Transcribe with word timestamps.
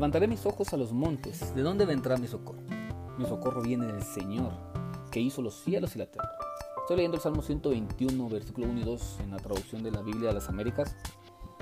Levantaré 0.00 0.28
mis 0.28 0.46
ojos 0.46 0.72
a 0.72 0.78
los 0.78 0.94
montes. 0.94 1.54
¿De 1.54 1.60
dónde 1.60 1.84
vendrá 1.84 2.16
mi 2.16 2.26
socorro? 2.26 2.62
Mi 3.18 3.26
socorro 3.26 3.60
viene 3.60 3.84
del 3.84 4.02
Señor, 4.02 4.50
que 5.10 5.20
hizo 5.20 5.42
los 5.42 5.56
cielos 5.56 5.94
y 5.94 5.98
la 5.98 6.06
tierra. 6.06 6.30
Estoy 6.80 6.96
leyendo 6.96 7.18
el 7.18 7.22
Salmo 7.22 7.42
121, 7.42 8.28
versículo 8.30 8.66
1 8.68 8.80
y 8.80 8.84
2 8.84 9.18
en 9.24 9.30
la 9.32 9.36
traducción 9.36 9.82
de 9.82 9.90
la 9.90 10.00
Biblia 10.00 10.28
de 10.28 10.36
las 10.36 10.48
Américas. 10.48 10.96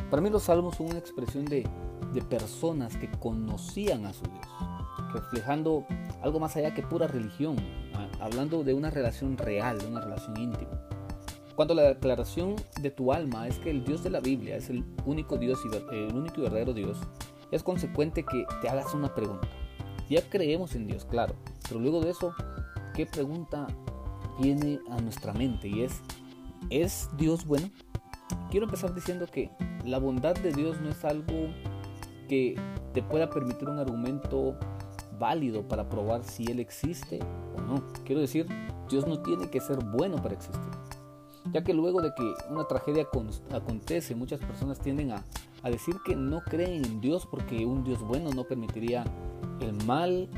Para 0.08 0.22
mí 0.22 0.30
los 0.30 0.44
salmos 0.44 0.76
son 0.76 0.86
una 0.86 1.00
expresión 1.00 1.46
de, 1.46 1.68
de 2.14 2.22
personas 2.22 2.96
que 2.96 3.10
conocían 3.10 4.06
a 4.06 4.12
su 4.12 4.22
Dios, 4.22 4.46
reflejando 5.14 5.84
algo 6.22 6.38
más 6.38 6.54
allá 6.54 6.72
que 6.74 6.84
pura 6.84 7.08
religión, 7.08 7.56
hablando 8.20 8.62
de 8.62 8.72
una 8.72 8.90
relación 8.90 9.36
real, 9.36 9.80
de 9.80 9.88
una 9.88 10.00
relación 10.00 10.36
íntima. 10.36 10.80
Cuando 11.56 11.74
la 11.74 11.82
declaración 11.82 12.54
de 12.80 12.92
tu 12.92 13.12
alma 13.12 13.48
es 13.48 13.58
que 13.58 13.70
el 13.70 13.84
Dios 13.84 14.04
de 14.04 14.10
la 14.10 14.20
Biblia 14.20 14.54
es 14.54 14.70
el 14.70 14.84
único 15.06 15.38
Dios 15.38 15.58
y 15.64 15.96
el 15.96 16.14
único 16.14 16.38
y 16.38 16.42
verdadero 16.42 16.72
Dios, 16.72 16.98
es 17.50 17.62
consecuente 17.62 18.24
que 18.24 18.46
te 18.60 18.68
hagas 18.68 18.94
una 18.94 19.14
pregunta. 19.14 19.48
Ya 20.08 20.28
creemos 20.28 20.74
en 20.74 20.86
Dios, 20.86 21.04
claro, 21.04 21.34
pero 21.68 21.80
luego 21.80 22.00
de 22.00 22.10
eso, 22.10 22.34
¿qué 22.94 23.06
pregunta 23.06 23.66
viene 24.40 24.80
a 24.90 25.00
nuestra 25.00 25.32
mente? 25.32 25.68
Y 25.68 25.82
es, 25.82 26.00
¿es 26.70 27.10
Dios 27.16 27.44
bueno? 27.44 27.70
Quiero 28.50 28.64
empezar 28.64 28.94
diciendo 28.94 29.26
que 29.26 29.50
la 29.84 29.98
bondad 29.98 30.34
de 30.34 30.52
Dios 30.52 30.80
no 30.80 30.88
es 30.90 31.04
algo 31.04 31.48
que 32.28 32.54
te 32.94 33.02
pueda 33.02 33.28
permitir 33.28 33.68
un 33.68 33.78
argumento 33.78 34.56
válido 35.18 35.66
para 35.66 35.88
probar 35.88 36.24
si 36.24 36.44
Él 36.44 36.60
existe 36.60 37.20
o 37.56 37.60
no. 37.60 37.82
Quiero 38.04 38.20
decir, 38.20 38.46
Dios 38.88 39.06
no 39.06 39.20
tiene 39.20 39.50
que 39.50 39.60
ser 39.60 39.84
bueno 39.84 40.16
para 40.22 40.34
existir. 40.34 40.70
Ya 41.52 41.64
que 41.64 41.72
luego 41.72 42.02
de 42.02 42.12
que 42.14 42.34
una 42.50 42.66
tragedia 42.66 43.06
acontece, 43.52 44.14
muchas 44.14 44.40
personas 44.40 44.78
tienden 44.78 45.12
a, 45.12 45.24
a 45.62 45.70
decir 45.70 45.96
que 46.04 46.16
no 46.16 46.42
creen 46.42 46.84
en 46.84 47.00
Dios 47.00 47.26
porque 47.26 47.66
un 47.66 47.84
Dios 47.84 48.00
bueno 48.00 48.30
no 48.30 48.44
permitiría 48.44 49.04
el 49.60 49.72
mal 49.84 50.28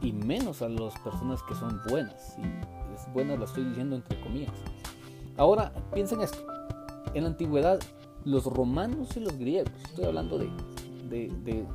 y 0.00 0.12
menos 0.12 0.62
a 0.62 0.68
las 0.68 0.98
personas 1.00 1.42
que 1.42 1.54
son 1.54 1.80
buenas. 1.88 2.36
Y 2.38 2.94
es 2.94 3.12
buena 3.12 3.36
lo 3.36 3.44
estoy 3.44 3.64
diciendo 3.64 3.96
entre 3.96 4.20
comillas. 4.20 4.52
Ahora, 5.36 5.72
piensen 5.92 6.20
esto. 6.20 6.44
En 7.14 7.24
la 7.24 7.30
antigüedad, 7.30 7.80
los 8.24 8.44
romanos 8.44 9.16
y 9.16 9.20
los 9.20 9.36
griegos, 9.36 9.72
estoy 9.84 10.04
hablando 10.04 10.38
de, 10.38 10.48
de 11.08 11.66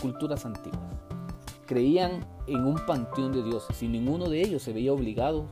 culturas 0.00 0.44
antiguas, 0.44 0.80
creían 1.66 2.26
en 2.46 2.64
un 2.64 2.76
panteón 2.86 3.32
de 3.32 3.42
dioses 3.42 3.82
y 3.82 3.88
ninguno 3.88 4.28
de 4.28 4.42
ellos 4.42 4.62
se 4.62 4.72
veía 4.72 4.92
obligado 4.92 5.46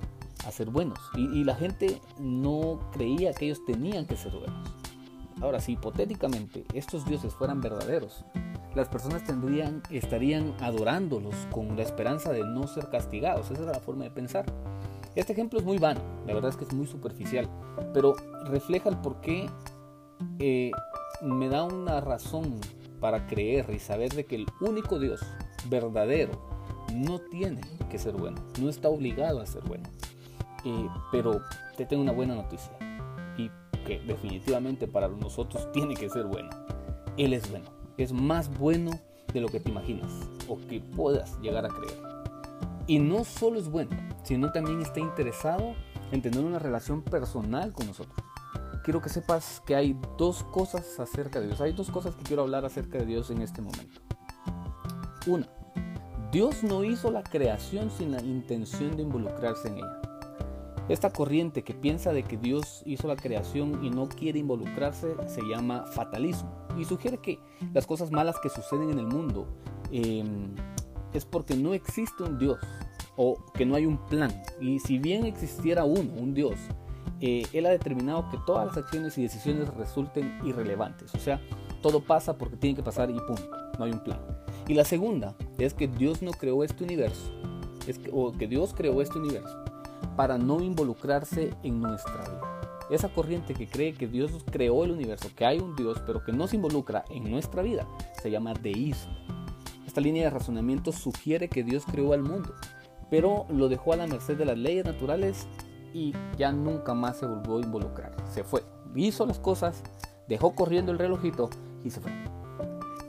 a 0.46 0.50
ser 0.50 0.70
buenos. 0.70 0.98
Y, 1.16 1.44
la 1.44 1.54
gente 1.54 2.00
no 2.18 2.80
creía 2.92 3.32
que 3.32 3.46
ellos 3.46 3.64
tenían 3.64 4.06
que 4.06 4.16
ser 4.16 4.32
buenos. 4.32 4.68
Ahora, 5.42 5.60
si 5.60 5.72
hipotéticamente 5.72 6.64
estos 6.72 7.04
dioses 7.04 7.34
fueran 7.34 7.60
verdaderos, 7.60 8.24
las 8.76 8.88
personas 8.88 9.24
tendrían, 9.24 9.82
estarían 9.90 10.54
adorándolos 10.60 11.34
con 11.50 11.76
la 11.76 11.82
esperanza 11.82 12.32
de 12.32 12.44
no 12.44 12.68
ser 12.68 12.88
castigados. 12.90 13.50
Esa 13.50 13.64
era 13.64 13.72
la 13.72 13.80
forma 13.80 14.04
de 14.04 14.10
pensar. 14.12 14.46
Este 15.16 15.32
ejemplo 15.32 15.58
es 15.58 15.64
muy 15.64 15.78
vano, 15.78 16.00
la 16.26 16.32
verdad 16.32 16.50
es 16.50 16.56
que 16.56 16.64
es 16.64 16.72
muy 16.72 16.86
superficial, 16.86 17.46
pero 17.92 18.14
refleja 18.46 18.88
el 18.88 18.96
por 18.98 19.20
qué 19.20 19.50
eh, 20.38 20.70
me 21.20 21.48
da 21.50 21.64
una 21.64 22.00
razón 22.00 22.58
para 22.98 23.26
creer 23.26 23.68
y 23.74 23.78
saber 23.78 24.14
de 24.14 24.24
que 24.24 24.36
el 24.36 24.46
único 24.60 24.98
Dios 24.98 25.20
verdadero 25.68 26.32
no 26.94 27.18
tiene 27.18 27.60
que 27.90 27.98
ser 27.98 28.14
bueno, 28.14 28.40
no 28.58 28.70
está 28.70 28.88
obligado 28.88 29.40
a 29.40 29.46
ser 29.46 29.62
bueno. 29.64 29.84
Eh, 30.64 30.88
pero 31.10 31.42
te 31.76 31.84
tengo 31.84 32.02
una 32.02 32.12
buena 32.12 32.34
noticia 32.34 32.72
que 33.84 34.00
definitivamente 34.00 34.86
para 34.88 35.08
nosotros 35.08 35.70
tiene 35.72 35.94
que 35.94 36.08
ser 36.08 36.24
bueno. 36.24 36.50
Él 37.16 37.32
es 37.32 37.50
bueno, 37.50 37.70
es 37.98 38.12
más 38.12 38.56
bueno 38.58 38.90
de 39.32 39.40
lo 39.40 39.48
que 39.48 39.60
te 39.60 39.70
imaginas 39.70 40.10
o 40.48 40.58
que 40.68 40.80
puedas 40.80 41.38
llegar 41.40 41.64
a 41.64 41.68
creer. 41.68 41.98
Y 42.86 42.98
no 42.98 43.24
solo 43.24 43.58
es 43.58 43.68
bueno, 43.68 43.96
sino 44.24 44.52
también 44.52 44.80
está 44.80 45.00
interesado 45.00 45.74
en 46.10 46.22
tener 46.22 46.44
una 46.44 46.58
relación 46.58 47.02
personal 47.02 47.72
con 47.72 47.86
nosotros. 47.86 48.16
Quiero 48.84 49.00
que 49.00 49.08
sepas 49.08 49.62
que 49.64 49.76
hay 49.76 49.96
dos 50.18 50.42
cosas 50.42 50.98
acerca 50.98 51.40
de 51.40 51.46
Dios. 51.46 51.60
Hay 51.60 51.72
dos 51.72 51.90
cosas 51.90 52.16
que 52.16 52.24
quiero 52.24 52.42
hablar 52.42 52.64
acerca 52.64 52.98
de 52.98 53.06
Dios 53.06 53.30
en 53.30 53.40
este 53.40 53.62
momento. 53.62 54.00
Una, 55.26 55.48
Dios 56.32 56.64
no 56.64 56.82
hizo 56.82 57.10
la 57.12 57.22
creación 57.22 57.90
sin 57.90 58.10
la 58.10 58.20
intención 58.20 58.96
de 58.96 59.02
involucrarse 59.02 59.68
en 59.68 59.78
ella. 59.78 60.00
Esta 60.88 61.10
corriente 61.10 61.62
que 61.62 61.74
piensa 61.74 62.12
de 62.12 62.24
que 62.24 62.36
Dios 62.36 62.82
hizo 62.86 63.06
la 63.06 63.16
creación 63.16 63.84
y 63.84 63.90
no 63.90 64.08
quiere 64.08 64.40
involucrarse 64.40 65.14
se 65.28 65.42
llama 65.42 65.84
fatalismo 65.86 66.50
y 66.76 66.84
sugiere 66.84 67.18
que 67.18 67.38
las 67.72 67.86
cosas 67.86 68.10
malas 68.10 68.36
que 68.42 68.48
suceden 68.48 68.90
en 68.90 68.98
el 68.98 69.06
mundo 69.06 69.46
em, 69.92 70.54
es 71.12 71.24
porque 71.24 71.54
no 71.54 71.74
existe 71.74 72.24
un 72.24 72.38
Dios 72.38 72.58
o 73.16 73.36
que 73.54 73.64
no 73.64 73.76
hay 73.76 73.86
un 73.86 73.98
plan. 74.06 74.42
Y 74.60 74.80
si 74.80 74.98
bien 74.98 75.24
existiera 75.24 75.84
uno, 75.84 76.12
un 76.14 76.34
Dios, 76.34 76.56
eh, 77.20 77.46
Él 77.52 77.66
ha 77.66 77.70
determinado 77.70 78.28
que 78.30 78.38
todas 78.46 78.66
las 78.66 78.76
acciones 78.76 79.16
y 79.18 79.22
decisiones 79.22 79.68
resulten 79.74 80.40
irrelevantes. 80.44 81.14
O 81.14 81.18
sea, 81.18 81.40
todo 81.82 82.00
pasa 82.00 82.36
porque 82.36 82.56
tiene 82.56 82.74
que 82.74 82.82
pasar 82.82 83.10
y 83.10 83.14
punto. 83.14 83.50
No 83.78 83.84
hay 83.84 83.92
un 83.92 84.02
plan. 84.02 84.20
Y 84.66 84.74
la 84.74 84.84
segunda 84.84 85.36
es 85.58 85.74
que 85.74 85.86
Dios 85.86 86.22
no 86.22 86.32
creó 86.32 86.64
este 86.64 86.84
universo, 86.84 87.30
o 88.12 88.32
que 88.32 88.46
Dios 88.48 88.72
creó 88.74 89.02
este 89.02 89.18
universo 89.18 89.61
para 90.16 90.38
no 90.38 90.60
involucrarse 90.60 91.54
en 91.62 91.80
nuestra 91.80 92.22
vida. 92.22 92.40
Esa 92.90 93.08
corriente 93.08 93.54
que 93.54 93.68
cree 93.68 93.94
que 93.94 94.06
Dios 94.06 94.32
creó 94.50 94.84
el 94.84 94.90
universo, 94.90 95.30
que 95.34 95.46
hay 95.46 95.58
un 95.58 95.74
Dios, 95.76 96.02
pero 96.06 96.22
que 96.22 96.32
no 96.32 96.46
se 96.46 96.56
involucra 96.56 97.04
en 97.10 97.30
nuestra 97.30 97.62
vida, 97.62 97.86
se 98.20 98.30
llama 98.30 98.54
deísmo. 98.54 99.12
Esta 99.86 100.00
línea 100.00 100.24
de 100.24 100.30
razonamiento 100.30 100.92
sugiere 100.92 101.48
que 101.48 101.62
Dios 101.62 101.84
creó 101.90 102.12
al 102.12 102.22
mundo, 102.22 102.54
pero 103.10 103.46
lo 103.50 103.68
dejó 103.68 103.92
a 103.92 103.96
la 103.96 104.06
merced 104.06 104.36
de 104.36 104.44
las 104.44 104.58
leyes 104.58 104.84
naturales 104.84 105.46
y 105.94 106.14
ya 106.36 106.52
nunca 106.52 106.94
más 106.94 107.18
se 107.18 107.26
volvió 107.26 107.58
a 107.58 107.60
involucrar. 107.60 108.16
Se 108.30 108.44
fue, 108.44 108.62
hizo 108.94 109.26
las 109.26 109.38
cosas, 109.38 109.82
dejó 110.28 110.54
corriendo 110.54 110.92
el 110.92 110.98
relojito 110.98 111.50
y 111.84 111.90
se 111.90 112.00
fue. 112.00 112.12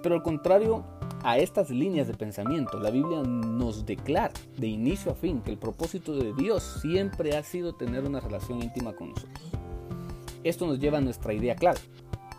Pero 0.01 0.15
al 0.15 0.23
contrario 0.23 0.83
a 1.23 1.37
estas 1.37 1.69
líneas 1.69 2.07
de 2.07 2.13
pensamiento, 2.13 2.79
la 2.79 2.91
Biblia 2.91 3.23
nos 3.23 3.85
declara 3.85 4.33
de 4.57 4.67
inicio 4.67 5.11
a 5.11 5.15
fin 5.15 5.41
que 5.41 5.51
el 5.51 5.57
propósito 5.57 6.15
de 6.15 6.33
Dios 6.33 6.61
siempre 6.81 7.37
ha 7.37 7.43
sido 7.43 7.73
tener 7.73 8.03
una 8.03 8.19
relación 8.19 8.61
íntima 8.61 8.93
con 8.93 9.09
nosotros. 9.09 9.43
Esto 10.43 10.67
nos 10.67 10.79
lleva 10.79 10.97
a 10.97 11.01
nuestra 11.01 11.33
idea 11.33 11.55
clave. 11.55 11.79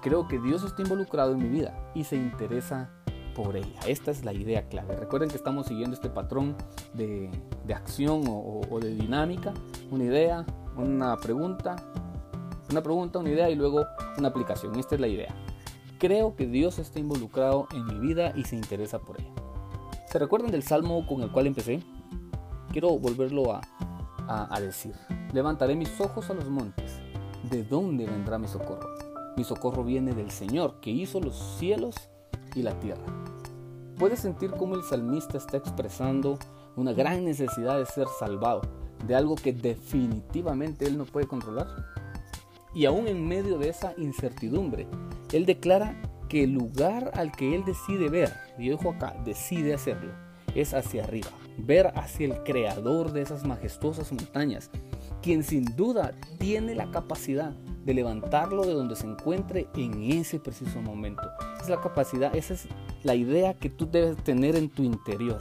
Creo 0.03 0.29
que 0.29 0.39
Dios 0.39 0.63
está 0.65 0.83
involucrado 0.83 1.33
en 1.33 1.39
mi 1.39 1.49
vida 1.49 1.91
y 1.95 2.05
se 2.05 2.17
interesa 2.17 2.91
por 3.35 3.57
ella. 3.57 3.81
Esta 3.87 4.11
es 4.11 4.23
la 4.25 4.35
idea 4.35 4.69
clave. 4.69 4.97
Recuerden 4.97 5.31
que 5.31 5.37
estamos 5.37 5.67
siguiendo 5.67 5.95
este 5.95 6.11
patrón 6.11 6.55
de, 6.93 7.31
acción 7.75 8.25
o, 8.29 8.79
de 8.81 8.95
dinámica. 8.95 9.55
Una 9.91 10.05
idea, 10.05 10.47
una 10.77 11.17
pregunta, 11.17 11.77
una 12.71 12.83
pregunta, 12.83 13.19
una 13.19 13.31
idea 13.31 13.49
y 13.49 13.55
luego 13.55 13.87
una 14.19 14.29
aplicación. 14.29 14.79
Esta 14.79 14.95
es 14.95 15.01
la 15.01 15.09
idea. 15.09 15.35
Creo 15.99 16.35
que 16.35 16.47
Dios 16.47 16.79
está 16.79 16.99
involucrado 16.99 17.69
en 17.73 17.87
mi 17.87 17.99
vida 17.99 18.33
y 18.35 18.45
se 18.45 18.57
interesa 18.57 18.99
por 18.99 19.21
ella. 19.21 19.33
¿Se 20.11 20.19
recuerdan 20.19 20.51
del 20.51 20.63
salmo 20.63 21.07
con 21.07 21.23
el 21.23 21.31
cual 21.31 21.47
empecé? 21.47 21.83
Quiero 22.73 22.99
volverlo 22.99 23.53
a, 23.53 23.61
a, 24.27 24.61
decir. 24.61 24.95
Levantaré 25.33 25.77
mis 25.77 26.01
ojos 26.01 26.31
a 26.31 26.35
los 26.35 26.49
montes. 26.49 26.99
¿De 27.51 27.63
dónde 27.63 28.07
vendrá 28.07 28.39
mi 28.39 28.49
socorro? 28.49 28.89
Mi 29.37 29.45
socorro 29.45 29.85
viene 29.85 30.15
del 30.15 30.31
Señor, 30.31 30.81
que 30.81 30.91
hizo 30.91 31.21
los 31.21 31.37
cielos 31.59 31.95
y 32.55 32.63
la 32.63 32.79
tierra. 32.81 33.05
¿Puedes 33.99 34.21
sentir 34.21 34.51
cómo 34.53 34.75
el 34.75 34.83
salmista 34.83 35.39
está 35.39 35.57
expresando 35.57 36.39
una 36.77 36.93
gran 36.93 37.25
necesidad 37.25 37.79
de 37.79 37.87
ser 37.87 38.09
salvado, 38.19 38.63
de 39.07 39.15
algo 39.15 39.37
que 39.37 39.53
definitivamente 39.53 40.87
él 40.87 40.99
no 40.99 41.05
puede 41.05 41.27
controlar? 41.29 41.69
Y 42.75 42.87
aún 42.87 43.07
en 43.07 43.27
medio 43.27 43.59
de 43.59 43.69
esa 43.69 43.95
incertidumbre, 43.97 44.89
él 45.35 45.47
declara 45.47 46.01
que 46.29 46.45
el 46.45 46.53
lugar 46.53 47.11
al 47.15 47.33
que 47.33 47.55
él 47.55 47.65
decide 47.65 48.09
ver, 48.09 48.33
y 48.57 48.71
dijo 48.71 48.91
acá, 48.91 49.17
decide 49.25 49.75
hacerlo, 49.75 50.13
es 50.55 50.75
hacia 50.75 51.05
arriba, 51.05 51.31
ver 51.59 51.93
hacia 51.97 52.27
el 52.27 52.43
creador 52.45 53.13
de 53.13 53.23
esas 53.23 53.45
majestuosas 53.45 54.13
montañas, 54.13 54.71
quien 55.23 55.43
sin 55.43 55.65
duda 55.77 56.13
tiene 56.39 56.75
la 56.75 56.91
capacidad 56.91 57.51
de 57.85 57.95
levantarlo 57.95 58.65
de 58.65 58.75
donde 58.75 58.95
se 58.95 59.07
encuentre 59.07 59.69
en 59.75 60.05
ese 60.13 60.39
preciso 60.39 60.81
momento. 60.81 61.23
Es 61.61 61.69
la 61.69 61.81
capacidad, 61.81 62.35
esa 62.35 62.55
es 62.55 62.69
la 63.03 63.15
idea 63.15 63.55
que 63.55 63.71
tú 63.71 63.91
debes 63.91 64.17
tener 64.23 64.55
en 64.55 64.71
tu 64.71 64.85
interior, 64.85 65.41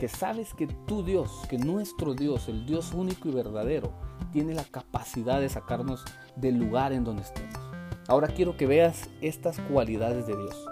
que 0.00 0.08
sabes 0.08 0.54
que 0.54 0.66
tu 0.86 1.04
Dios, 1.04 1.30
que 1.50 1.58
nuestro 1.58 2.14
Dios, 2.14 2.48
el 2.48 2.64
Dios 2.64 2.92
único 2.94 3.28
y 3.28 3.32
verdadero, 3.32 3.92
tiene 4.32 4.54
la 4.54 4.64
capacidad 4.64 5.40
de 5.40 5.48
sacarnos 5.48 6.02
del 6.34 6.56
lugar 6.56 6.92
en 6.92 7.04
donde 7.04 7.22
estemos. 7.22 7.63
Ahora 8.06 8.28
quiero 8.28 8.56
que 8.56 8.66
veas 8.66 9.08
estas 9.22 9.58
cualidades 9.60 10.26
de 10.26 10.36
Dios. 10.36 10.66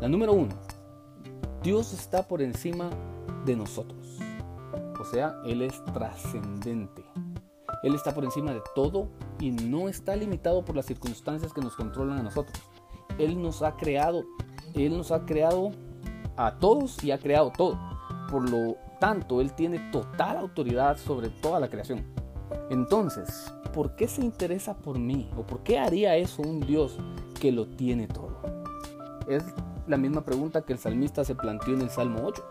La 0.00 0.08
número 0.08 0.32
uno, 0.32 0.54
Dios 1.62 1.92
está 1.92 2.26
por 2.26 2.42
encima 2.42 2.90
de 3.44 3.54
nosotros. 3.54 4.18
O 5.00 5.04
sea, 5.04 5.36
Él 5.44 5.62
es 5.62 5.84
trascendente. 5.92 7.04
Él 7.84 7.94
está 7.94 8.12
por 8.12 8.24
encima 8.24 8.52
de 8.52 8.60
todo 8.74 9.08
y 9.38 9.52
no 9.52 9.88
está 9.88 10.16
limitado 10.16 10.64
por 10.64 10.74
las 10.74 10.86
circunstancias 10.86 11.52
que 11.52 11.60
nos 11.60 11.76
controlan 11.76 12.18
a 12.18 12.22
nosotros. 12.22 12.58
Él 13.18 13.40
nos 13.40 13.62
ha 13.62 13.76
creado, 13.76 14.24
Él 14.74 14.96
nos 14.96 15.12
ha 15.12 15.24
creado 15.24 15.70
a 16.36 16.58
todos 16.58 17.04
y 17.04 17.12
ha 17.12 17.18
creado 17.18 17.52
todo. 17.56 17.78
Por 18.30 18.50
lo 18.50 18.76
tanto, 18.98 19.40
Él 19.40 19.52
tiene 19.52 19.78
total 19.92 20.38
autoridad 20.38 20.96
sobre 20.96 21.28
toda 21.28 21.60
la 21.60 21.68
creación. 21.68 22.04
Entonces, 22.70 23.52
¿por 23.72 23.94
qué 23.96 24.08
se 24.08 24.22
interesa 24.22 24.74
por 24.76 24.98
mí? 24.98 25.30
¿O 25.36 25.42
por 25.42 25.62
qué 25.62 25.78
haría 25.78 26.16
eso 26.16 26.42
un 26.42 26.60
Dios 26.60 26.98
que 27.40 27.52
lo 27.52 27.66
tiene 27.66 28.06
todo? 28.06 28.40
Es 29.28 29.44
la 29.86 29.96
misma 29.96 30.24
pregunta 30.24 30.62
que 30.62 30.72
el 30.72 30.78
salmista 30.78 31.24
se 31.24 31.34
planteó 31.34 31.74
en 31.74 31.82
el 31.82 31.90
Salmo 31.90 32.20
8. 32.24 32.42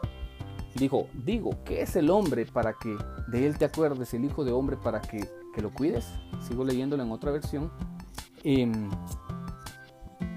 Dijo, 0.75 1.07
digo, 1.13 1.51
¿qué 1.65 1.81
es 1.81 1.95
el 1.95 2.09
hombre 2.09 2.45
para 2.45 2.73
que 2.73 2.95
de 3.27 3.45
él 3.45 3.57
te 3.57 3.65
acuerdes, 3.65 4.13
el 4.13 4.25
hijo 4.25 4.44
de 4.44 4.51
hombre 4.51 4.77
para 4.77 5.01
que, 5.01 5.29
lo 5.61 5.71
cuides? 5.71 6.07
Sigo 6.41 6.63
leyéndolo 6.63 7.03
en 7.03 7.11
otra 7.11 7.31
versión. 7.31 7.71
Em, 8.44 8.89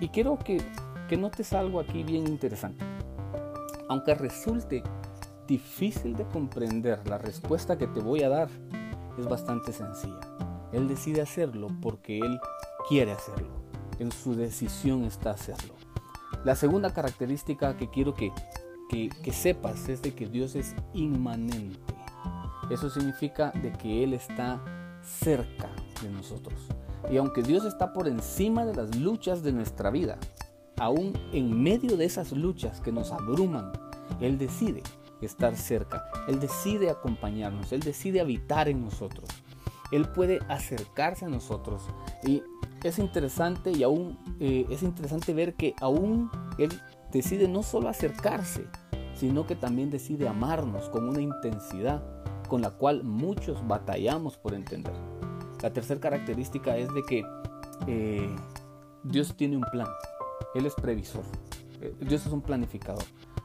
y 0.00 0.08
quiero 0.08 0.38
que, 0.38 0.62
que 1.08 1.16
notes 1.16 1.52
algo 1.52 1.80
aquí 1.80 2.02
bien 2.02 2.26
interesante. 2.26 2.84
Aunque 3.88 4.14
resulte 4.14 4.82
difícil 5.46 6.16
de 6.16 6.24
comprender, 6.24 7.06
la 7.08 7.18
respuesta 7.18 7.78
que 7.78 7.86
te 7.86 8.00
voy 8.00 8.22
a 8.22 8.28
dar 8.28 8.48
es 9.18 9.28
bastante 9.28 9.72
sencilla. 9.72 10.20
Él 10.72 10.88
decide 10.88 11.22
hacerlo 11.22 11.68
porque 11.80 12.18
Él 12.18 12.38
quiere 12.88 13.12
hacerlo. 13.12 13.48
En 13.98 14.12
su 14.12 14.34
decisión 14.34 15.04
está 15.04 15.30
hacerlo. 15.30 15.74
La 16.44 16.54
segunda 16.54 16.92
característica 16.92 17.76
que 17.76 17.88
quiero 17.90 18.14
que, 18.14 18.32
que, 18.90 19.32
sepas 19.32 19.88
es 19.88 20.02
de 20.02 20.14
que 20.14 20.26
Dios 20.26 20.54
es 20.54 20.74
inmanente. 20.92 21.94
Eso 22.70 22.90
significa 22.90 23.50
de 23.50 23.72
que 23.72 24.04
Él 24.04 24.12
está 24.12 24.60
cerca 25.02 25.70
de 26.02 26.10
nosotros. 26.10 26.54
Y 27.10 27.16
aunque 27.16 27.42
Dios 27.42 27.64
está 27.64 27.92
por 27.92 28.08
encima 28.08 28.64
de 28.64 28.74
las 28.74 28.96
luchas 28.96 29.42
de 29.42 29.52
nuestra 29.52 29.90
vida, 29.90 30.18
aún 30.78 31.12
en 31.32 31.62
medio 31.62 31.96
de 31.96 32.04
esas 32.04 32.32
luchas 32.32 32.80
que 32.80 32.92
nos 32.92 33.12
abruman, 33.12 33.72
Él 34.20 34.38
decide 34.38 34.82
estar 35.20 35.56
cerca, 35.56 36.04
Él 36.28 36.40
decide 36.40 36.90
acompañarnos, 36.90 37.72
Él 37.72 37.80
decide 37.80 38.20
habitar 38.20 38.68
en 38.68 38.84
nosotros. 38.84 39.28
Él 39.92 40.08
puede 40.08 40.40
acercarse 40.48 41.24
a 41.24 41.28
nosotros. 41.28 41.82
Y 42.24 42.42
es 42.82 42.98
interesante 42.98 43.70
y 43.70 43.82
aún 43.82 44.18
eh, 44.40 44.66
es 44.70 44.82
interesante 44.82 45.32
ver 45.32 45.54
que 45.54 45.74
aún 45.80 46.30
Él 46.58 46.70
decide 47.12 47.48
no 47.48 47.62
solo 47.62 47.88
acercarse, 47.88 48.66
sino 49.14 49.46
que 49.46 49.56
también 49.56 49.90
decide 49.90 50.28
amarnos 50.28 50.88
con 50.90 51.08
una 51.08 51.20
intensidad 51.20 52.02
con 52.48 52.62
la 52.62 52.70
cual 52.70 53.02
muchos 53.02 53.66
batallamos 53.66 54.36
por 54.36 54.54
entender. 54.54 54.94
La 55.62 55.72
tercera 55.72 56.00
característica 56.00 56.76
es 56.76 56.92
de 56.92 57.02
que 57.02 57.24
eh, 57.86 58.36
Dios 59.02 59.36
tiene 59.36 59.56
un 59.56 59.64
plan. 59.64 59.88
Él 60.54 60.66
es 60.66 60.74
previsor. 60.74 61.24
Eh, 61.80 61.94
Dios 62.00 62.26
es 62.26 62.32
un 62.32 62.42
planificador. 62.42 63.04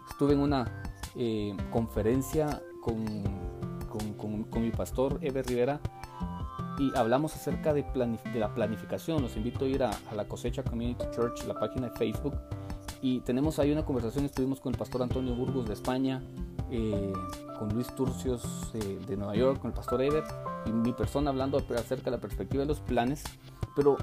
Estuve 0.10 0.34
en 0.34 0.40
una 0.40 0.84
conferencia 1.72 2.62
con, 2.82 3.06
con, 4.18 4.44
con 4.44 4.62
mi 4.62 4.72
pastor 4.72 5.20
Eber 5.22 5.46
Rivera 5.46 5.80
y 6.82 6.92
hablamos 6.98 7.36
acerca 7.36 7.74
de, 7.74 7.84
de, 7.84 8.40
la 8.40 8.54
planificación. 8.54 9.22
Los 9.22 9.36
invito 9.36 9.66
a 9.66 9.68
ir 9.68 9.84
a, 9.84 9.92
la 10.16 10.28
cosecha 10.28 10.64
Community 10.64 11.06
Church, 11.12 11.46
la 11.46 11.54
página 11.54 11.90
de 11.90 11.96
Facebook. 11.96 12.34
Y 13.02 13.20
tenemos 13.22 13.60
ahí 13.60 13.72
una 13.72 13.86
conversación, 13.86 14.26
estuvimos 14.26 14.60
con 14.60 14.74
el 14.74 14.80
pastor 14.80 15.04
Antonio 15.04 15.36
Burgos 15.36 15.68
de 15.68 15.74
España, 15.74 16.24
eh, 16.72 17.14
con 17.58 17.70
Luis 17.70 17.88
Turcios 17.96 18.72
eh, 18.74 19.00
de 19.08 19.18
Nueva 19.18 19.36
York, 19.36 19.60
con 19.60 19.72
el 19.72 19.76
pastor 19.76 20.02
Eber 20.02 20.24
y 20.66 20.72
mi 20.72 20.94
persona 20.94 21.30
hablando 21.30 21.58
acerca 21.58 22.06
de 22.06 22.12
la 22.12 22.20
perspectiva 22.20 22.62
de 22.62 22.68
los 22.68 22.80
planes. 22.80 23.24
Pero 23.76 23.98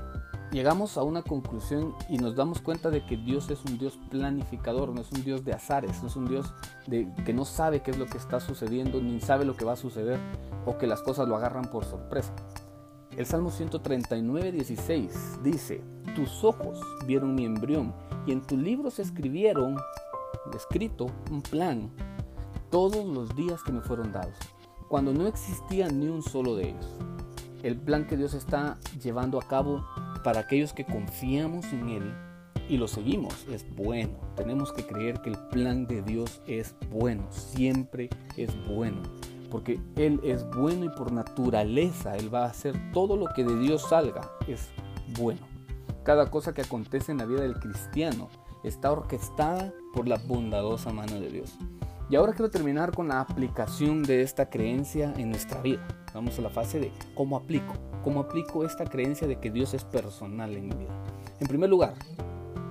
llegamos 0.51 0.97
a 0.97 1.03
una 1.03 1.23
conclusión 1.23 1.95
y 2.09 2.19
nos 2.19 2.35
damos 2.35 2.61
cuenta 2.61 2.91
de 2.91 3.05
que 3.05 3.17
Dios 3.17 3.51
es 3.51 3.65
un 3.65 3.79
Dios 3.79 3.99
planificador, 4.11 4.91
no 4.91 5.01
es 5.01 5.13
un 5.13 5.23
Dios 5.25 5.45
de 5.45 5.53
azares, 5.53 6.03
no 6.03 6.09
es 6.09 6.17
un 6.17 6.27
Dios 6.27 6.53
de, 6.87 7.13
que 7.25 7.35
no 7.35 7.45
sabe 7.45 7.83
qué 7.83 7.91
es 7.91 7.99
lo 7.99 8.07
que 8.07 8.19
está 8.19 8.41
sucediendo, 8.41 9.01
ni 9.01 9.21
sabe 9.21 9.45
lo 9.45 9.57
que 9.57 9.65
va 9.65 9.73
a 9.73 9.77
suceder 9.77 10.19
o 10.67 10.79
que 10.79 10.87
las 10.87 11.03
cosas 11.03 11.29
lo 11.29 11.37
agarran 11.37 11.71
por 11.71 11.85
sorpresa. 11.85 12.33
El 13.17 13.27
Salmo 13.27 13.51
139, 13.51 14.53
16 14.53 15.43
dice, 15.43 15.83
tus 16.15 16.45
ojos 16.45 16.81
vieron 17.07 17.35
mi 17.35 17.45
embrión 17.45 17.93
y 18.27 18.33
en 18.33 18.43
tu 18.43 18.57
libro 18.57 18.91
se 18.91 19.03
escribieron, 19.03 19.77
escrito, 20.55 21.07
un 21.31 21.43
plan, 21.43 21.91
todos 22.71 23.05
los 23.05 23.35
días 23.35 23.63
que 23.63 23.73
me 23.73 23.81
fueron 23.81 24.13
dados, 24.13 24.37
cuando 24.89 25.13
no 25.13 25.27
existía 25.27 25.89
ni 25.89 26.07
un 26.09 26.23
solo 26.23 26.55
de 26.55 26.71
ellos. 26.71 26.87
El 27.63 27.77
plan 27.77 28.07
que 28.07 28.17
Dios 28.17 28.35
está 28.35 28.79
llevando 29.03 29.39
a 29.41 29.43
cabo 29.43 29.85
para 30.23 30.41
aquellos 30.41 30.73
que 30.73 30.85
confiamos 30.85 31.67
en 31.73 31.89
Él 31.89 32.15
y 32.69 32.77
lo 32.77 32.89
seguimos 32.89 33.47
es 33.51 33.65
bueno. 33.75 34.19
Tenemos 34.37 34.73
que 34.73 34.87
creer 34.87 35.21
que 35.21 35.31
el 35.31 35.39
plan 35.49 35.87
de 35.87 36.03
Dios 36.03 36.43
es 36.47 36.75
bueno, 36.91 37.27
siempre 37.31 38.11
es 38.37 38.51
bueno 38.67 39.03
porque 39.51 39.81
Él 39.97 40.21
es 40.23 40.49
bueno 40.51 40.85
y 40.85 40.89
por 40.91 41.13
naturaleza 41.13 42.17
Él 42.17 42.33
va 42.33 42.45
a 42.45 42.51
hacer 42.51 42.75
todo 42.93 43.17
lo 43.17 43.27
que 43.35 43.45
de 43.45 43.59
Dios 43.59 43.83
salga, 43.89 44.31
es 44.47 44.69
bueno. 45.19 45.41
Cada 46.05 46.31
cosa 46.31 46.55
que 46.55 46.63
acontece 46.63 47.13
en 47.13 47.19
la 47.19 47.27
vida 47.27 47.43
del 47.43 47.59
cristiano 47.59 48.29
está 48.65 48.91
orquestada 48.93 49.73
por 49.95 50.09
la 50.09 50.17
bondadosa 50.17 50.93
mano 50.93 51.21
de 51.21 51.31
Dios. 51.31 51.59
Y 52.11 52.17
ahora 52.17 52.33
quiero 52.33 52.51
terminar 52.51 52.93
con 52.93 53.09
la 53.09 53.21
aplicación 53.21 54.03
de 54.03 54.23
esta 54.23 54.49
creencia 54.49 55.13
en 55.17 55.31
nuestra 55.31 55.61
vida. 55.61 55.87
Vamos 56.15 56.39
a 56.39 56.43
la 56.43 56.51
fase 56.51 56.81
de 56.81 56.93
cómo 57.15 57.37
aplico, 57.37 57.75
cómo 58.03 58.21
aplico 58.21 58.65
esta 58.65 58.85
creencia 58.85 59.29
de 59.29 59.39
que 59.39 59.51
Dios 59.51 59.75
es 59.75 59.85
personal 59.85 60.57
en 60.57 60.69
mi 60.69 60.75
vida. 60.75 61.05
En 61.39 61.47
primer 61.47 61.69
lugar, 61.69 61.95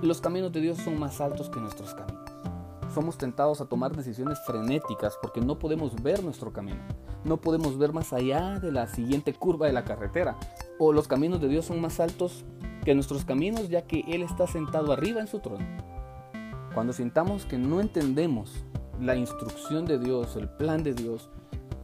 los 0.02 0.20
caminos 0.20 0.52
de 0.52 0.60
Dios 0.60 0.78
son 0.78 0.98
más 0.98 1.20
altos 1.20 1.48
que 1.50 1.60
nuestros 1.60 1.94
caminos 1.94 2.28
somos 2.98 3.16
tentados 3.16 3.60
a 3.60 3.66
tomar 3.66 3.94
decisiones 3.94 4.40
frenéticas 4.44 5.16
porque 5.22 5.40
no 5.40 5.58
podemos 5.58 6.02
ver 6.02 6.24
nuestro 6.24 6.52
camino. 6.52 6.80
No 7.24 7.36
podemos 7.36 7.78
ver 7.78 7.92
más 7.92 8.12
allá 8.12 8.58
de 8.58 8.72
la 8.72 8.88
siguiente 8.88 9.32
curva 9.34 9.66
de 9.66 9.72
la 9.72 9.84
carretera. 9.84 10.36
O 10.78 10.92
los 10.92 11.06
caminos 11.06 11.40
de 11.40 11.46
Dios 11.48 11.66
son 11.66 11.80
más 11.80 12.00
altos 12.00 12.44
que 12.84 12.94
nuestros 12.94 13.24
caminos 13.24 13.68
ya 13.68 13.82
que 13.82 14.00
Él 14.08 14.22
está 14.22 14.46
sentado 14.46 14.92
arriba 14.92 15.20
en 15.20 15.28
su 15.28 15.40
trono. 15.40 15.64
Cuando 16.74 16.92
sintamos 16.92 17.44
que 17.44 17.58
no 17.58 17.80
entendemos 17.80 18.64
la 19.00 19.16
instrucción 19.16 19.84
de 19.84 19.98
Dios, 19.98 20.36
el 20.36 20.48
plan 20.48 20.82
de 20.82 20.94
Dios, 20.94 21.30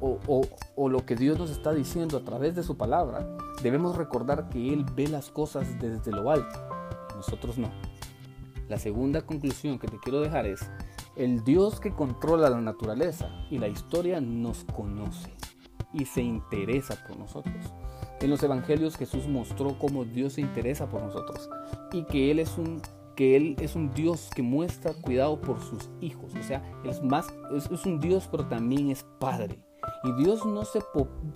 o, 0.00 0.88
lo 0.88 1.06
que 1.06 1.16
Dios 1.16 1.38
nos 1.38 1.50
está 1.50 1.72
diciendo 1.72 2.18
a 2.18 2.24
través 2.24 2.54
de 2.54 2.62
su 2.62 2.76
palabra, 2.76 3.26
debemos 3.62 3.96
recordar 3.96 4.48
que 4.50 4.72
Él 4.72 4.84
ve 4.94 5.08
las 5.08 5.30
cosas 5.30 5.78
desde 5.80 6.10
lo 6.12 6.30
alto, 6.30 6.60
nosotros 7.16 7.58
no. 7.58 7.70
La 8.68 8.78
segunda 8.78 9.22
conclusión 9.22 9.78
que 9.78 9.88
te 9.88 9.98
quiero 9.98 10.20
dejar 10.20 10.46
es 10.46 10.60
el 11.16 11.44
Dios 11.44 11.80
que 11.80 11.92
controla 11.92 12.50
la 12.50 12.60
naturaleza 12.60 13.28
y 13.50 13.58
la 13.58 13.68
historia 13.68 14.20
nos 14.20 14.64
conoce 14.64 15.32
y 15.92 16.06
se 16.06 16.22
interesa 16.22 16.96
por 17.06 17.16
nosotros. 17.18 17.72
En 18.20 18.30
los 18.30 18.42
evangelios 18.42 18.96
Jesús 18.96 19.28
mostró 19.28 19.78
cómo 19.78 20.04
Dios 20.04 20.34
se 20.34 20.40
interesa 20.40 20.88
por 20.88 21.02
nosotros 21.02 21.48
y 21.92 22.04
que 22.04 22.30
Él 22.30 22.38
es 22.40 22.58
un, 22.58 22.80
que 23.14 23.36
él 23.36 23.56
es 23.60 23.74
un 23.74 23.92
Dios 23.92 24.30
que 24.34 24.42
muestra 24.42 24.92
cuidado 24.94 25.40
por 25.40 25.60
sus 25.60 25.90
hijos. 26.00 26.34
O 26.34 26.42
sea, 26.42 26.62
es, 26.84 27.02
más, 27.02 27.26
es, 27.54 27.86
un 27.86 28.00
Dios 28.00 28.28
pero 28.30 28.46
también 28.46 28.90
es 28.90 29.04
Padre. 29.18 29.58
Y 30.04 30.12
Dios 30.22 30.44
no 30.46 30.64
se, 30.64 30.80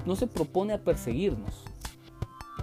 no 0.06 0.16
se 0.16 0.26
propone 0.26 0.72
a 0.72 0.82
perseguirnos, 0.82 1.64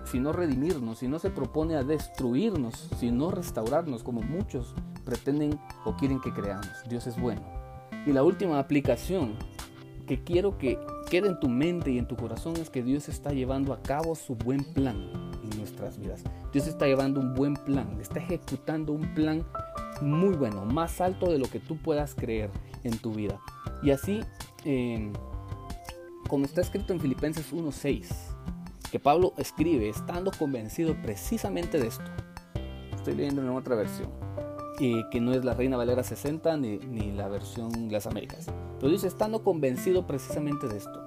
sino 0.06 0.34
redimirnos, 0.34 1.04
y 1.04 1.08
no 1.08 1.20
se 1.20 1.30
propone 1.30 1.76
a 1.76 1.84
destruirnos, 1.84 2.90
sino 2.98 3.32
restaurarnos 3.32 4.04
como 4.04 4.22
muchos 4.22 4.74
pretenden 5.04 5.60
o 5.86 5.96
quieren 5.96 6.20
que 6.20 6.34
creamos. 6.34 6.70
Dios 6.90 7.08
es 7.08 7.20
bueno. 7.20 7.42
Y 8.06 8.14
la 8.14 8.24
última 8.24 8.60
aplicación 8.60 9.36
que 10.08 10.24
quiero 10.24 10.58
que 10.58 10.80
quede 11.10 11.30
en 11.30 11.40
tu 11.40 11.50
mente 11.50 11.92
y 11.92 11.98
en 11.98 12.08
tu 12.08 12.16
corazón 12.16 12.56
es 12.58 12.70
que 12.70 12.84
Dios 12.84 13.10
está 13.10 13.32
llevando 13.32 13.74
a 13.74 13.82
cabo 13.82 14.16
su 14.16 14.36
buen 14.36 14.64
plan 14.74 15.25
nuestras 15.58 15.98
vidas. 16.00 16.24
Dios 16.52 16.68
está 16.68 16.86
llevando 16.86 17.20
un 17.20 17.34
buen 17.34 17.56
plan, 17.56 17.98
está 18.00 18.20
ejecutando 18.20 18.94
un 18.94 19.14
plan 19.14 19.46
muy 20.02 20.36
bueno, 20.36 20.66
más 20.66 21.02
alto 21.02 21.32
de 21.32 21.40
lo 21.40 21.48
que 21.48 21.60
tú 21.60 21.78
puedas 21.78 22.16
creer 22.16 22.50
en 22.84 22.98
tu 22.98 23.14
vida. 23.14 23.40
Y 23.84 23.92
así, 23.92 24.22
eh, 24.66 25.12
como 26.28 26.46
está 26.46 26.62
escrito 26.62 26.94
en 26.94 27.00
Filipenses 27.00 27.54
1.6, 27.54 28.08
que 28.92 29.00
Pablo 29.00 29.34
escribe 29.38 29.90
estando 29.90 30.32
convencido 30.32 30.96
precisamente 31.02 31.80
de 31.80 31.88
esto. 31.88 32.06
Estoy 32.96 33.16
leyendo 33.16 33.42
en 33.42 33.50
otra 33.50 33.76
versión 33.76 34.26
que 34.78 35.22
no 35.22 35.34
es 35.34 35.46
la 35.46 35.54
Reina 35.54 35.78
Valera 35.78 36.04
60 36.04 36.58
ni, 36.58 36.78
ni 36.78 37.12
la 37.12 37.28
versión 37.28 37.92
Las 37.92 38.08
Américas. 38.08 38.48
Pero 38.80 38.92
dice, 38.92 39.08
estando 39.08 39.44
convencido 39.44 40.06
precisamente 40.06 40.68
de 40.68 40.78
esto, 40.78 41.06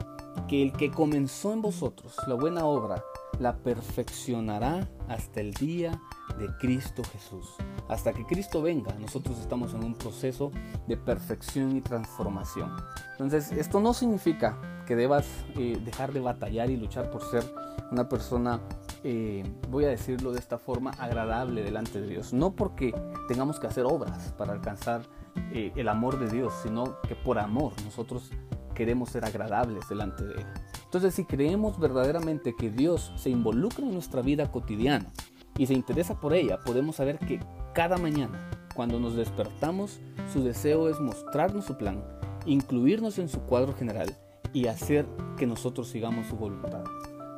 que 0.49 0.62
el 0.62 0.73
que 0.73 0.90
comenzó 0.90 1.52
en 1.52 1.62
vosotros 1.62 2.16
la 2.26 2.35
buena 2.35 2.64
obra, 2.64 3.04
la 3.39 3.57
perfeccionará 3.57 4.89
hasta 5.09 5.41
el 5.41 5.53
día 5.55 6.01
de 6.39 6.49
Cristo 6.59 7.03
Jesús. 7.13 7.55
Hasta 7.89 8.13
que 8.13 8.25
Cristo 8.27 8.63
venga, 8.63 8.95
nosotros 8.99 9.39
estamos 9.39 9.75
en 9.75 9.85
un 9.85 9.95
proceso 9.95 10.51
de 10.87 10.97
perfección 10.97 11.77
y 11.77 11.81
transformación. 11.81 12.77
Entonces, 13.13 13.53
esto 13.53 13.81
no 13.81 13.95
significa 13.95 14.59
que 14.87 14.97
debas 14.97 15.27
eh, 15.57 15.81
dejar 15.85 16.13
de 16.13 16.21
batallar 16.21 16.71
y 16.71 16.77
luchar 16.77 17.11
por 17.11 17.23
ser 17.23 17.45
una 17.91 18.09
persona 18.09 18.61
eh, 19.05 19.45
voy 19.69 19.85
a 19.85 19.89
decirlo 19.89 20.33
de 20.33 20.41
esta 20.41 20.59
forma, 20.59 20.91
agradable 20.99 21.63
delante 21.63 22.01
de 22.01 22.09
Dios. 22.09 22.33
No 22.33 22.53
porque 22.53 22.95
tengamos 23.29 23.61
que 23.61 23.67
hacer 23.67 23.85
obras 23.85 24.33
para 24.37 24.53
alcanzar 24.53 25.03
eh, 25.53 25.73
el 25.77 25.89
amor 25.89 26.19
de 26.19 26.29
Dios, 26.29 26.53
sino 26.63 27.01
que 27.03 27.15
por 27.15 27.39
amor 27.39 27.73
nosotros 27.85 28.31
queremos 28.75 29.11
ser 29.11 29.25
agradables 29.25 29.89
delante 29.89 30.25
de 30.25 30.35
Él. 30.35 30.47
Entonces, 30.88 31.14
si 31.14 31.26
creemos 31.26 31.78
verdaderamente 31.78 32.57
que 32.57 32.71
Dios 32.71 33.12
se 33.16 33.28
involucra 33.28 33.85
en 33.85 33.92
nuestra 33.92 34.23
vida 34.23 34.50
cotidiana 34.50 35.12
y 35.59 35.66
se 35.66 35.75
interesa 35.75 36.18
por 36.18 36.33
ella, 36.33 36.61
podemos 36.64 36.97
saber 36.97 37.18
que 37.18 37.40
cada 37.75 37.99
mañana, 37.99 38.49
cuando 38.75 38.99
nos 38.99 39.14
despertamos, 39.14 40.00
su 40.33 40.42
deseo 40.42 40.88
es 40.88 40.99
mostrarnos 40.99 41.66
su 41.66 41.76
plan, 41.76 42.02
incluirnos 42.47 43.18
en 43.18 43.28
su 43.28 43.40
cuadro 43.40 43.75
general 43.75 44.16
y 44.54 44.68
hacer 44.68 45.07
que 45.37 45.47
nosotros 45.47 45.88
sigamos 45.88 46.26
su 46.26 46.37
voluntad. 46.37 46.85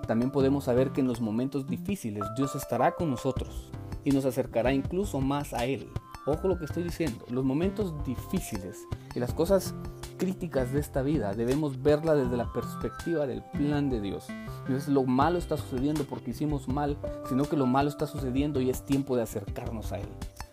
También 0.06 0.30
podemos 0.30 0.62
saber 0.62 0.92
que 0.92 1.00
en 1.00 1.08
los 1.08 1.20
momentos 1.20 1.66
difíciles 1.66 2.22
Dios 2.36 2.54
estará 2.54 2.94
con 2.94 3.10
nosotros 3.10 3.72
y 4.04 4.12
nos 4.12 4.26
acercará 4.26 4.72
incluso 4.72 5.20
más 5.20 5.54
a 5.54 5.64
Él. 5.64 5.88
Ojo 6.24 6.46
lo 6.46 6.56
que 6.56 6.66
estoy 6.66 6.84
diciendo, 6.84 7.24
los 7.28 7.44
momentos 7.44 8.04
difíciles 8.04 8.78
y 9.12 9.18
las 9.18 9.34
cosas 9.34 9.74
críticas 10.20 10.70
de 10.70 10.80
esta 10.80 11.00
vida 11.00 11.32
debemos 11.32 11.82
verla 11.82 12.14
desde 12.14 12.36
la 12.36 12.52
perspectiva 12.52 13.26
del 13.26 13.42
plan 13.42 13.88
de 13.88 14.02
Dios. 14.02 14.26
No 14.68 14.76
es 14.76 14.86
lo 14.86 15.04
malo 15.04 15.38
está 15.38 15.56
sucediendo 15.56 16.04
porque 16.04 16.32
hicimos 16.32 16.68
mal, 16.68 16.98
sino 17.26 17.44
que 17.44 17.56
lo 17.56 17.64
malo 17.64 17.88
está 17.88 18.06
sucediendo 18.06 18.60
y 18.60 18.68
es 18.68 18.84
tiempo 18.84 19.16
de 19.16 19.22
acercarnos 19.22 19.92
a 19.92 19.98
Él. 19.98 20.08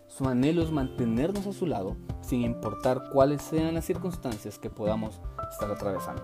Su 0.08 0.26
anhelo 0.26 0.64
es 0.64 0.72
mantenernos 0.72 1.48
a 1.48 1.52
su 1.52 1.66
lado 1.68 1.98
sin 2.22 2.44
importar 2.44 3.10
cuáles 3.12 3.42
sean 3.42 3.74
las 3.74 3.84
circunstancias 3.84 4.58
que 4.58 4.70
podamos 4.70 5.20
estar 5.52 5.70
atravesando. 5.70 6.24